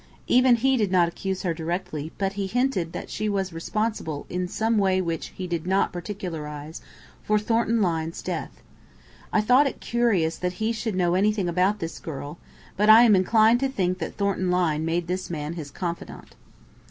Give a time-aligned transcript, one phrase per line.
[0.25, 4.47] Even he did not accuse her directly, but he hinted that she was responsible, in
[4.47, 6.81] some way which he did not particularise,
[7.21, 8.63] for Thornton Lyne's death.
[9.31, 12.39] I thought it curious that he should know anything about this girl,
[12.75, 16.35] but I am inclined to think that Thornton Lyne made this man his confidant."